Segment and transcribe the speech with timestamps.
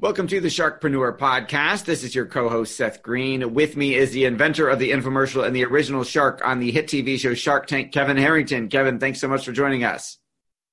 [0.00, 1.84] Welcome to the Sharkpreneur podcast.
[1.84, 3.52] This is your co-host Seth Green.
[3.52, 6.86] With me is the inventor of the infomercial and the original shark on the hit
[6.86, 8.68] TV show Shark Tank, Kevin Harrington.
[8.68, 10.18] Kevin, thanks so much for joining us.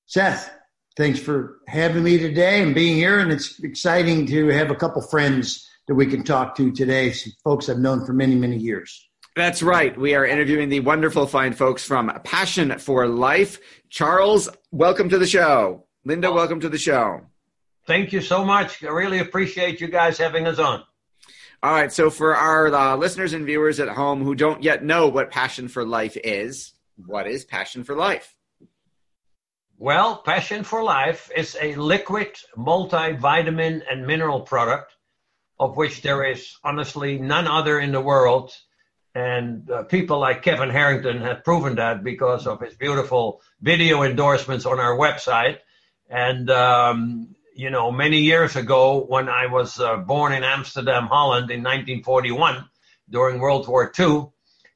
[0.04, 0.48] Seth,
[0.96, 3.18] thanks for having me today and being here.
[3.18, 7.10] And it's exciting to have a couple friends that we can talk to today.
[7.10, 9.08] Some folks I've known for many, many years.
[9.34, 9.98] That's right.
[9.98, 13.58] We are interviewing the wonderful fine folks from Passion for Life.
[13.90, 15.88] Charles, welcome to the show.
[16.04, 16.34] Linda, oh.
[16.34, 17.22] welcome to the show.
[17.86, 18.82] Thank you so much.
[18.82, 20.82] I really appreciate you guys having us on.
[21.62, 21.92] All right.
[21.92, 25.68] So, for our uh, listeners and viewers at home who don't yet know what Passion
[25.68, 26.72] for Life is,
[27.06, 28.34] what is Passion for Life?
[29.78, 34.96] Well, Passion for Life is a liquid multivitamin and mineral product
[35.58, 38.52] of which there is honestly none other in the world.
[39.14, 44.66] And uh, people like Kevin Harrington have proven that because of his beautiful video endorsements
[44.66, 45.58] on our website.
[46.10, 51.50] And, um, you know, many years ago, when I was uh, born in Amsterdam, Holland
[51.50, 52.68] in 1941
[53.08, 54.26] during World War II,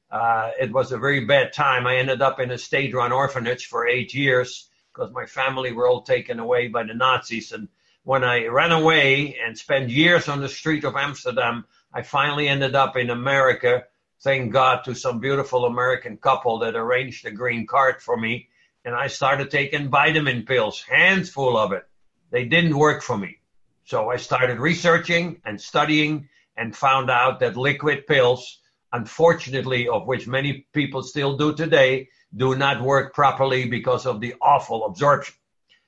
[0.09, 1.85] uh, it was a very bad time.
[1.85, 5.87] I ended up in a state run orphanage for eight years because my family were
[5.87, 7.51] all taken away by the Nazis.
[7.51, 7.67] And
[8.03, 12.73] when I ran away and spent years on the street of Amsterdam, I finally ended
[12.73, 13.83] up in America.
[14.21, 18.49] Thank God to some beautiful American couple that arranged a green card for me.
[18.83, 21.85] And I started taking vitamin pills, hands full of it.
[22.31, 23.37] They didn't work for me.
[23.85, 28.59] So I started researching and studying and found out that liquid pills,
[28.93, 34.35] unfortunately, of which many people still do today, do not work properly because of the
[34.41, 35.35] awful absorption.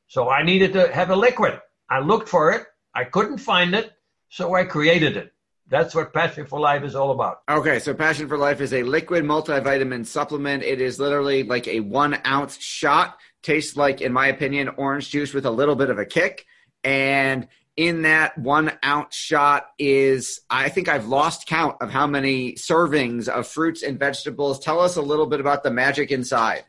[0.08, 1.60] So I needed to have a liquid.
[1.90, 2.66] I looked for it.
[2.94, 3.94] I couldn't find it.
[4.30, 5.32] So I created it.
[5.68, 7.42] That's what Passion for Life is all about.
[7.50, 10.62] Okay, so Passion for Life is a liquid multivitamin supplement.
[10.64, 13.18] It is literally like a one ounce shot.
[13.44, 16.46] Tastes like, in my opinion, orange juice with a little bit of a kick.
[16.84, 22.54] And in that one ounce shot is, I think I've lost count of how many
[22.54, 24.60] servings of fruits and vegetables.
[24.60, 26.64] Tell us a little bit about the magic inside.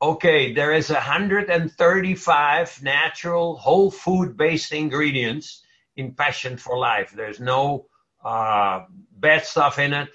[0.00, 5.64] Okay, there is 135 natural whole food based ingredients
[5.96, 7.12] in Passion for Life.
[7.16, 7.86] There's no
[8.24, 10.10] uh, bad stuff in it.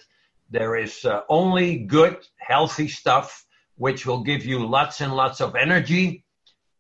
[0.50, 3.46] There is uh, only good, healthy stuff,
[3.80, 6.26] which will give you lots and lots of energy,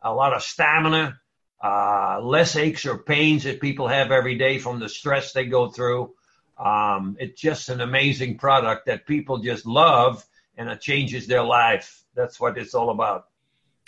[0.02, 1.18] a lot of stamina,
[1.64, 5.70] uh, less aches or pains that people have every day from the stress they go
[5.70, 6.14] through.
[6.58, 10.26] Um, it's just an amazing product that people just love
[10.58, 12.04] and it changes their life.
[12.16, 13.28] That's what it's all about.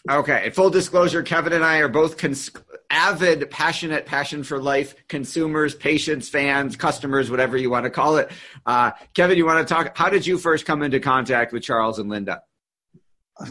[0.09, 0.49] Okay.
[0.51, 2.49] Full disclosure, Kevin and I are both cons-
[2.89, 8.31] avid, passionate, passion for life consumers, patients, fans, customers, whatever you want to call it.
[8.65, 9.97] Uh, Kevin, you want to talk?
[9.97, 12.41] How did you first come into contact with Charles and Linda?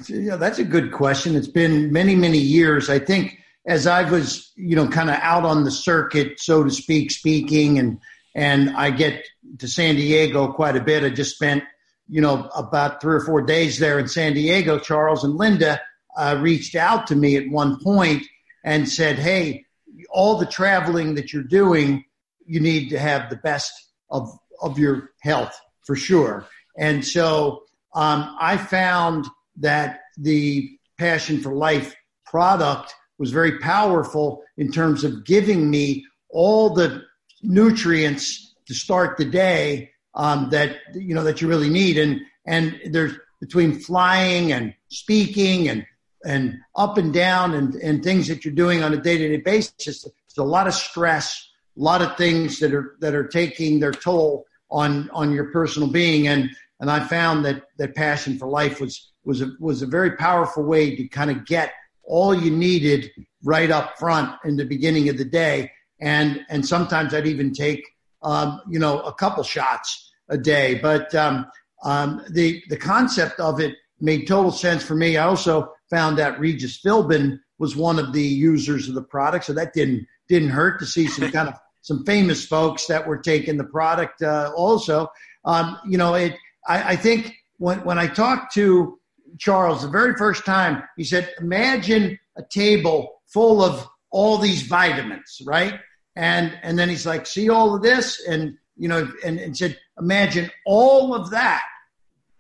[0.09, 1.37] Yeah, that's a good question.
[1.37, 2.91] It's been many, many years.
[2.91, 6.71] I think as I was, you know, kind of out on the circuit, so to
[6.71, 7.99] speak, speaking, and
[8.35, 9.27] and I get
[9.59, 11.03] to San Diego quite a bit.
[11.03, 11.65] I just spent
[12.11, 15.81] you know, about three or four days there in San Diego, Charles and Linda
[16.17, 18.27] uh, reached out to me at one point
[18.65, 19.65] and said, Hey,
[20.11, 22.05] all the traveling that you're doing,
[22.45, 23.73] you need to have the best
[24.11, 24.29] of,
[24.61, 26.47] of your health for sure.
[26.77, 27.63] And so
[27.95, 29.27] um, I found
[29.61, 31.95] that the Passion for Life
[32.27, 37.03] product was very powerful in terms of giving me all the
[37.43, 41.99] nutrients to start the day um, that you know that you really need.
[41.99, 45.87] And and there's between flying and speaking and
[46.25, 49.39] and up and down and, and things that you're doing on a day to day
[49.39, 50.07] basis.
[50.07, 53.93] It's a lot of stress, a lot of things that are that are taking their
[53.93, 56.29] toll on on your personal being.
[56.29, 56.51] And
[56.81, 60.65] and I found that that passion for life was was a was a very powerful
[60.65, 61.73] way to kind of get
[62.05, 63.11] all you needed
[63.45, 65.71] right up front in the beginning of the day.
[66.01, 67.87] And and sometimes I'd even take
[68.23, 70.77] um, you know a couple shots a day.
[70.77, 71.47] But um,
[71.85, 75.17] um, the the concept of it made total sense for me.
[75.17, 79.53] I also found that Regis Philbin was one of the users of the product, so
[79.53, 83.59] that didn't didn't hurt to see some kind of some famous folks that were taking
[83.59, 84.23] the product.
[84.23, 85.09] Uh, also,
[85.45, 86.35] um, you know, it.
[86.67, 88.99] I, I think when when I talked to
[89.39, 95.41] Charles the very first time, he said, "Imagine a table full of all these vitamins,
[95.47, 95.81] right?"
[96.17, 99.79] And and then he's like, "See all of this?" And you know, and, and said,
[99.99, 101.63] "Imagine all of that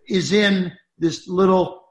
[0.08, 1.82] is in this little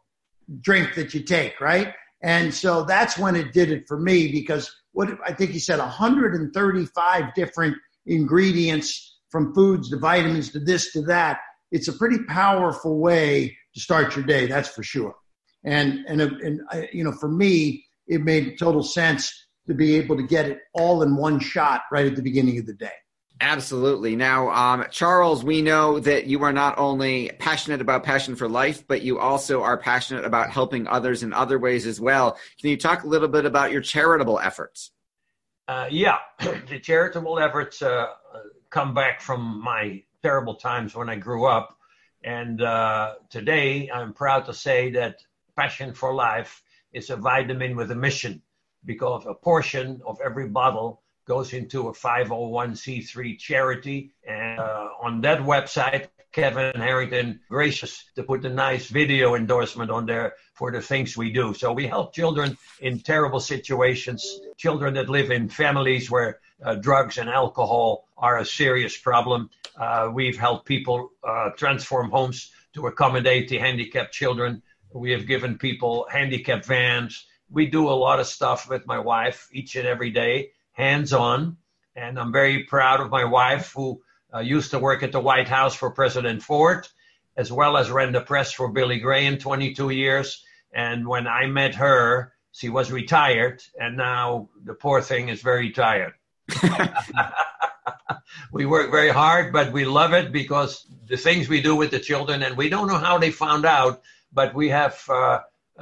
[0.62, 1.94] drink that you take, right?
[2.22, 5.80] And so that's when it did it for me because what I think he said
[5.80, 11.40] 135 different ingredients from foods to vitamins to this to that.
[11.72, 15.16] It's a pretty powerful way to start your day, that's for sure.
[15.64, 16.62] And and and
[16.94, 21.04] you know, for me, it made total sense to be able to get it all
[21.04, 22.92] in one shot right at the beginning of the day.
[23.42, 24.18] Absolutely.
[24.18, 28.86] Now, um, Charles, we know that you are not only passionate about passion for life,
[28.86, 32.38] but you also are passionate about helping others in other ways as well.
[32.60, 34.92] Can you talk a little bit about your charitable efforts?
[35.70, 38.08] Uh, yeah, the charitable efforts uh,
[38.70, 41.78] come back from my terrible times when I grew up.
[42.24, 45.22] And uh, today, I'm proud to say that
[45.56, 46.62] Passion for Life
[46.94, 48.42] is a vitamin with a mission
[48.86, 54.12] because a portion of every bottle goes into a 501c3 charity.
[54.28, 60.06] And uh, on that website, Kevin Harrington gracious to put a nice video endorsement on
[60.06, 61.54] there for the things we do.
[61.54, 67.18] So we help children in terrible situations, children that live in families where uh, drugs
[67.18, 69.50] and alcohol are a serious problem.
[69.80, 74.62] Uh, we've helped people uh, transform homes to accommodate the handicapped children.
[74.94, 77.26] We have given people handicapped vans.
[77.50, 81.58] We do a lot of stuff with my wife each and every day hands on.
[81.96, 84.02] And I'm very proud of my wife, who
[84.34, 86.88] uh, used to work at the White House for President Ford,
[87.36, 90.44] as well as ran the press for Billy Graham 22 years.
[90.74, 95.72] And when I met her, she was retired, and now the poor thing is very
[95.72, 96.14] tired.
[98.52, 102.00] we work very hard, but we love it because the things we do with the
[102.00, 104.02] children, and we don't know how they found out,
[104.32, 105.40] but we have uh,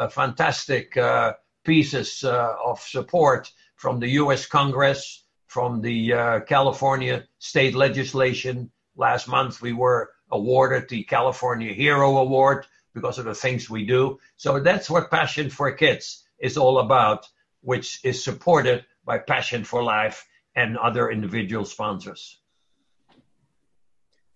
[0.10, 1.34] fantastic uh,
[1.64, 4.46] pieces uh, of support from the U.S.
[4.46, 8.72] Congress, from the uh, California state legislation.
[8.96, 14.20] Last month, we were awarded the California Hero Award because of the things we do.
[14.36, 17.28] So that's what Passion for Kids is all about,
[17.62, 22.40] which is supported by Passion for Life and other individual sponsors.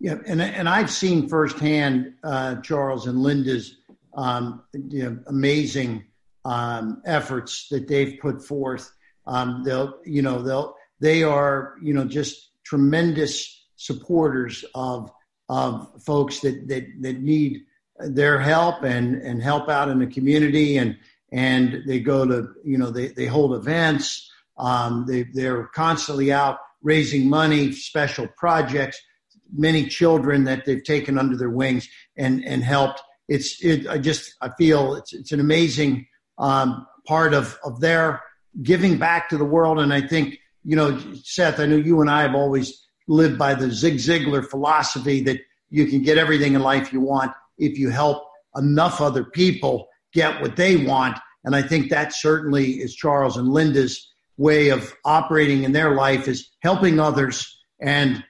[0.01, 3.77] Yeah, and and I've seen firsthand uh, Charles and Linda's
[4.17, 6.05] um, you know, amazing
[6.43, 8.91] um, efforts that they've put forth
[9.25, 15.11] um, they'll, you know, they'll, they are, you know, just tremendous supporters of,
[15.49, 17.61] of folks that, that, that need
[17.99, 20.77] their help and, and help out in the community.
[20.77, 20.97] And,
[21.31, 24.29] and they go to, you know, they, they hold events.
[24.57, 28.99] Um, they, they're constantly out raising money, special projects,
[29.53, 33.01] many children that they've taken under their wings and, and helped.
[33.27, 38.21] It's, it, I just, I feel it's, it's an amazing, um, part of, of their,
[38.61, 39.79] giving back to the world.
[39.79, 43.53] And I think, you know, Seth, I know you and I have always lived by
[43.53, 45.39] the Zig Ziglar philosophy that
[45.69, 48.23] you can get everything in life you want if you help
[48.55, 51.17] enough other people get what they want.
[51.43, 56.27] And I think that certainly is Charles and Linda's way of operating in their life
[56.27, 58.23] is helping others and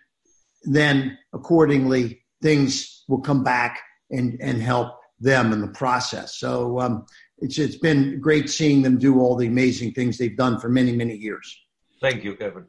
[0.64, 6.38] then accordingly things will come back and, and help them in the process.
[6.38, 7.06] So um,
[7.38, 10.96] it's it's been great seeing them do all the amazing things they've done for many
[10.96, 11.58] many years.
[12.02, 12.66] Thank you, Kevin.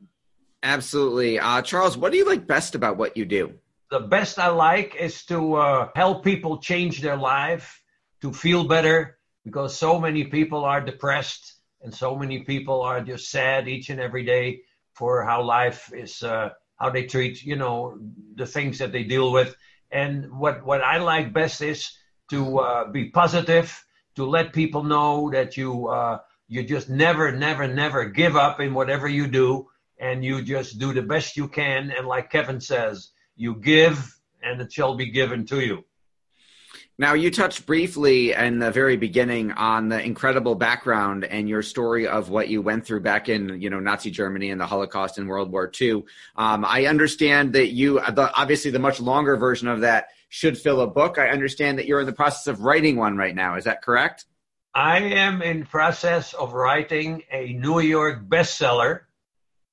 [0.62, 1.96] Absolutely, uh, Charles.
[1.96, 3.54] What do you like best about what you do?
[3.90, 7.82] The best I like is to uh, help people change their life,
[8.20, 13.30] to feel better, because so many people are depressed and so many people are just
[13.30, 14.60] sad each and every day
[14.94, 16.50] for how life is, uh,
[16.82, 17.96] how they treat, you know,
[18.34, 19.54] the things that they deal with.
[19.92, 21.80] And what what I like best is
[22.30, 23.68] to uh, be positive
[24.16, 28.74] to let people know that you uh, you just never, never, never give up in
[28.74, 31.90] whatever you do, and you just do the best you can.
[31.90, 33.96] And like Kevin says, you give,
[34.42, 35.84] and it shall be given to you.
[37.02, 42.06] Now, you touched briefly in the very beginning on the incredible background and your story
[42.06, 45.26] of what you went through back in, you know, Nazi Germany and the Holocaust and
[45.26, 46.04] World War II.
[46.36, 50.80] Um, I understand that you, the, obviously, the much longer version of that should fill
[50.80, 51.18] a book.
[51.18, 53.56] I understand that you're in the process of writing one right now.
[53.56, 54.24] Is that correct?
[54.72, 59.00] I am in process of writing a New York bestseller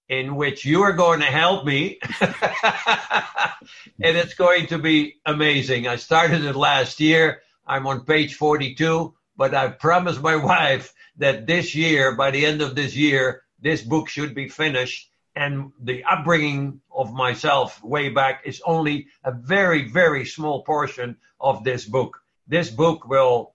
[0.10, 2.00] in which you are going to help me.
[2.22, 5.88] and it's going to be amazing.
[5.88, 7.42] I started it last year.
[7.66, 12.62] I'm on page 42, but I promised my wife that this year, by the end
[12.62, 15.12] of this year, this book should be finished.
[15.36, 21.64] And the upbringing of myself way back is only a very, very small portion of
[21.64, 22.20] this book.
[22.48, 23.54] This book will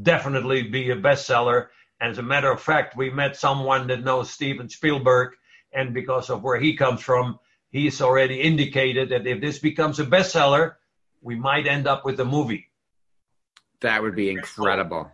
[0.00, 1.66] definitely be a bestseller.
[2.00, 5.34] As a matter of fact, we met someone that knows Steven Spielberg
[5.72, 7.38] and because of where he comes from,
[7.70, 10.74] he's already indicated that if this becomes a bestseller,
[11.20, 12.68] we might end up with a movie.
[13.80, 15.10] That would be incredible.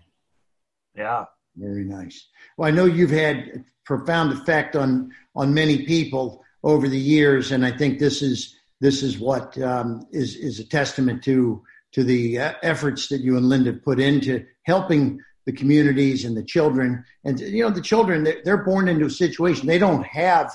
[0.96, 1.26] Yeah.
[1.56, 2.28] Very nice.
[2.56, 7.64] Well, I know you've had profound effect on on many people over the years, and
[7.64, 12.38] I think this is this is what um, is is a testament to to the
[12.38, 17.04] uh, efforts that you and Linda put into helping the communities and the children.
[17.24, 19.66] And, you know, the children, they're born into a situation.
[19.66, 20.52] They don't have,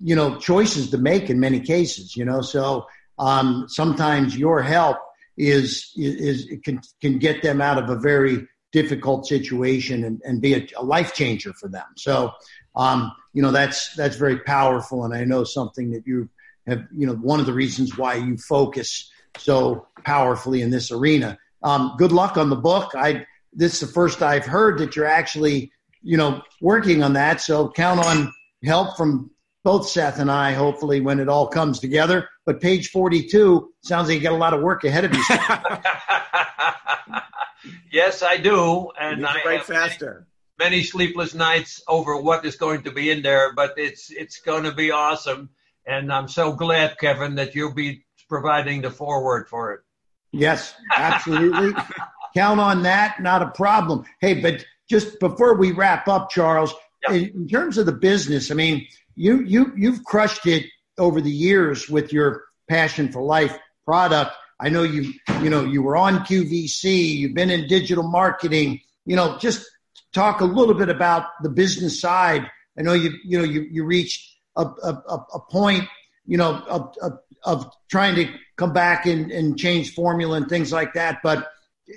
[0.00, 2.86] you know, choices to make in many cases, you know, so
[3.18, 4.98] um, sometimes your help
[5.36, 10.54] is, is, can, can get them out of a very difficult situation and, and be
[10.54, 11.86] a, a life changer for them.
[11.96, 12.32] So,
[12.74, 15.04] um, you know, that's, that's very powerful.
[15.04, 16.28] And I know something that you
[16.66, 21.38] have, you know, one of the reasons why you focus so powerfully in this arena.
[21.62, 22.92] Um, good luck on the book.
[22.94, 27.40] I, this is the first I've heard that you're actually, you know, working on that.
[27.40, 28.32] So count on
[28.64, 29.30] help from
[29.64, 32.28] both Seth and I, hopefully, when it all comes together.
[32.44, 35.22] But page 42 sounds like you got a lot of work ahead of you.
[37.92, 38.90] yes, I do.
[38.98, 40.26] And I write faster.
[40.58, 44.40] Many, many sleepless nights over what is going to be in there, but it's it's
[44.40, 45.50] going to be awesome.
[45.86, 49.80] And I'm so glad, Kevin, that you'll be providing the foreword for it.
[50.32, 51.74] Yes, absolutely
[52.34, 53.20] count on that.
[53.20, 54.04] Not a problem.
[54.20, 56.74] Hey, but just before we wrap up, Charles,
[57.08, 57.14] yeah.
[57.14, 58.86] in terms of the business, I mean,
[59.16, 60.66] you you you've crushed it
[60.98, 64.32] over the years with your passion for life product.
[64.60, 67.16] I know you you know you were on QVC.
[67.16, 68.80] You've been in digital marketing.
[69.04, 69.66] You know, just
[70.12, 72.48] talk a little bit about the business side.
[72.78, 75.88] I know you you know you you reached a a, a point
[76.26, 80.72] you know of, of, of trying to come back and, and change formula and things
[80.72, 81.48] like that, but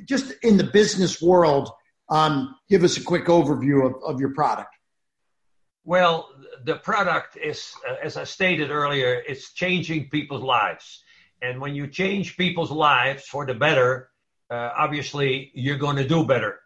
[0.06, 1.70] just in the business world,
[2.10, 4.76] um, give us a quick overview of, of your product.
[5.84, 6.30] Well,
[6.64, 11.04] the product is, uh, as I stated earlier, it's changing people's lives.
[11.42, 14.10] And when you change people's lives for the better,
[14.50, 16.60] uh, obviously you're going to do better.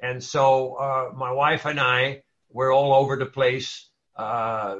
[0.00, 4.76] And so uh, my wife and I were all over the place uh,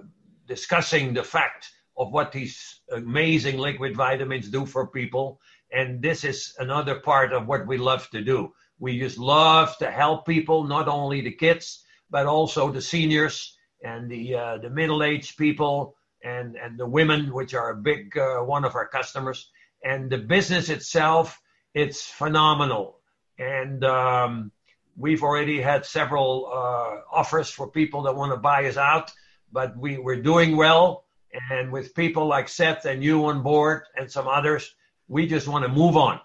[0.47, 5.41] discussing the fact of what these amazing liquid vitamins do for people
[5.73, 8.53] and this is another part of what we love to do.
[8.79, 14.11] We just love to help people, not only the kids, but also the seniors and
[14.11, 18.65] the uh, the middle-aged people and and the women, which are a big uh, one
[18.65, 19.51] of our customers.
[19.83, 21.41] And the business itself,
[21.75, 22.99] it's phenomenal.
[23.39, 24.53] And um,
[24.97, 29.11] we've already had several uh, offers for people that want to buy us out,
[29.51, 31.05] but we, we're doing well.
[31.51, 34.75] And with people like Seth and you on board and some others,
[35.11, 36.21] we just want to move on.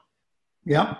[0.65, 0.98] Yep.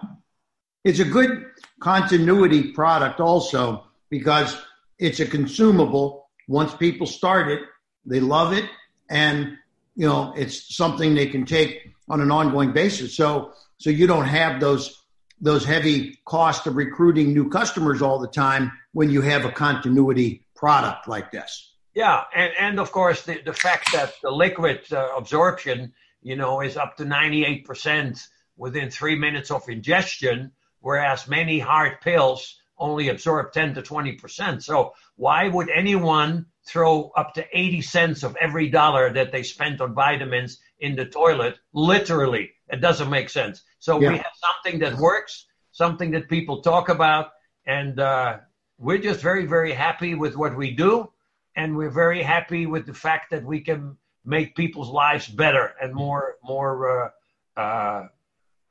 [0.84, 1.46] It's a good
[1.80, 4.58] continuity product also because
[4.98, 6.28] it's a consumable.
[6.48, 7.62] Once people start it,
[8.06, 8.66] they love it.
[9.10, 9.58] And,
[9.96, 13.16] you know, it's something they can take on an ongoing basis.
[13.16, 15.04] So, so you don't have those,
[15.40, 20.44] those heavy costs of recruiting new customers all the time when you have a continuity
[20.56, 21.72] product like this.
[21.94, 22.24] Yeah.
[22.36, 25.94] And, and of course, the, the fact that the liquid uh, absorption
[26.26, 28.28] you know, is up to 98%
[28.58, 34.64] within three minutes of ingestion, whereas many hard pills only absorb 10 to 20%.
[34.64, 39.82] So why would anyone throw up to 80 cents of every dollar that they spent
[39.82, 41.60] on vitamins in the toilet?
[41.74, 43.62] Literally, it doesn't make sense.
[43.78, 44.10] So yeah.
[44.10, 47.28] we have something that works, something that people talk about,
[47.68, 48.40] and uh,
[48.80, 51.12] we're just very, very happy with what we do.
[51.56, 55.94] And we're very happy with the fact that we can make people's lives better and
[55.94, 57.12] more more
[57.58, 58.08] uh, uh,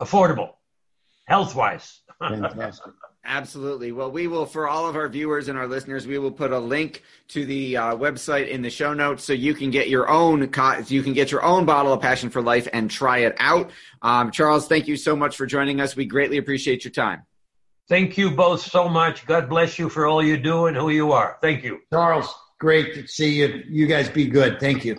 [0.00, 0.54] affordable,
[1.26, 2.00] health wise.
[2.18, 2.92] Fantastic.
[3.26, 3.90] Absolutely.
[3.90, 6.58] Well, we will, for all of our viewers and our listeners, we will put a
[6.58, 10.42] link to the uh, website in the show notes so you can get your own
[10.88, 13.70] you can get your own bottle of Passion for Life and try it out.
[14.02, 15.96] Um, Charles, thank you so much for joining us.
[15.96, 17.22] We greatly appreciate your time.
[17.88, 19.26] Thank you both so much.
[19.26, 21.38] God bless you for all you do and who you are.
[21.40, 22.32] Thank you, Charles.
[22.58, 23.62] Great to see you.
[23.68, 24.60] You guys be good.
[24.60, 24.98] Thank you.